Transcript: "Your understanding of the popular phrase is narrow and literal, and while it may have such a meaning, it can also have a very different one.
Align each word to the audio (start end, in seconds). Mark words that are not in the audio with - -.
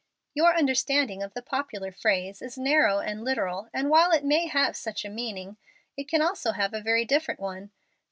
"Your 0.33 0.57
understanding 0.57 1.21
of 1.21 1.35
the 1.35 1.43
popular 1.43 1.91
phrase 1.91 2.41
is 2.41 2.57
narrow 2.57 2.97
and 2.97 3.23
literal, 3.23 3.69
and 3.71 3.87
while 3.87 4.09
it 4.11 4.25
may 4.25 4.47
have 4.47 4.75
such 4.75 5.05
a 5.05 5.09
meaning, 5.11 5.57
it 5.95 6.07
can 6.07 6.23
also 6.23 6.53
have 6.53 6.73
a 6.73 6.81
very 6.81 7.05
different 7.05 7.39
one. 7.39 7.69